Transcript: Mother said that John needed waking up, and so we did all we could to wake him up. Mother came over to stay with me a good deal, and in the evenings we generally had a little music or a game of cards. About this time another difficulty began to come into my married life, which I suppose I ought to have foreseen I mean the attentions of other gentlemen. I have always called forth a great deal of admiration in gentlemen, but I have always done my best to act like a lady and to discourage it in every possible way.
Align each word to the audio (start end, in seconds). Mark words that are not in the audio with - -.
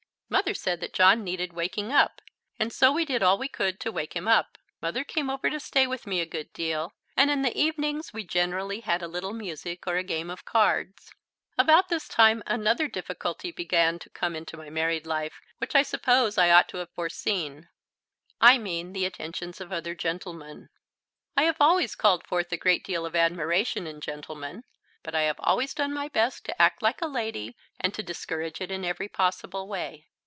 Mother 0.33 0.53
said 0.53 0.79
that 0.79 0.93
John 0.93 1.25
needed 1.25 1.51
waking 1.51 1.91
up, 1.91 2.21
and 2.57 2.71
so 2.71 2.89
we 2.93 3.03
did 3.03 3.21
all 3.21 3.37
we 3.37 3.49
could 3.49 3.81
to 3.81 3.91
wake 3.91 4.15
him 4.15 4.29
up. 4.29 4.57
Mother 4.81 5.03
came 5.03 5.29
over 5.29 5.49
to 5.49 5.59
stay 5.59 5.85
with 5.85 6.07
me 6.07 6.21
a 6.21 6.25
good 6.25 6.53
deal, 6.53 6.93
and 7.17 7.29
in 7.29 7.41
the 7.41 7.53
evenings 7.59 8.13
we 8.13 8.23
generally 8.23 8.79
had 8.79 9.01
a 9.01 9.09
little 9.09 9.33
music 9.33 9.85
or 9.87 9.97
a 9.97 10.05
game 10.05 10.29
of 10.29 10.45
cards. 10.45 11.11
About 11.57 11.89
this 11.89 12.07
time 12.07 12.43
another 12.47 12.87
difficulty 12.87 13.51
began 13.51 13.99
to 13.99 14.09
come 14.09 14.33
into 14.33 14.55
my 14.55 14.69
married 14.69 15.05
life, 15.05 15.41
which 15.57 15.75
I 15.75 15.81
suppose 15.83 16.37
I 16.37 16.49
ought 16.49 16.69
to 16.69 16.77
have 16.77 16.91
foreseen 16.91 17.67
I 18.39 18.57
mean 18.57 18.93
the 18.93 19.03
attentions 19.05 19.59
of 19.59 19.73
other 19.73 19.95
gentlemen. 19.95 20.69
I 21.35 21.43
have 21.43 21.57
always 21.59 21.93
called 21.93 22.25
forth 22.25 22.53
a 22.53 22.57
great 22.57 22.85
deal 22.85 23.05
of 23.05 23.17
admiration 23.17 23.85
in 23.85 23.99
gentlemen, 23.99 24.63
but 25.03 25.13
I 25.13 25.23
have 25.23 25.41
always 25.41 25.73
done 25.73 25.93
my 25.93 26.07
best 26.07 26.45
to 26.45 26.61
act 26.61 26.81
like 26.81 27.01
a 27.01 27.07
lady 27.07 27.57
and 27.81 27.93
to 27.95 28.01
discourage 28.01 28.61
it 28.61 28.71
in 28.71 28.85
every 28.85 29.09
possible 29.09 29.67
way. 29.67 30.07